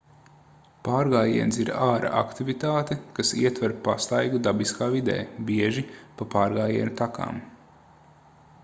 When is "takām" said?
7.05-7.43